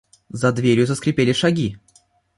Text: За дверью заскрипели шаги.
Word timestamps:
За 0.31 0.51
дверью 0.51 0.87
заскрипели 0.87 1.31
шаги. 1.31 1.77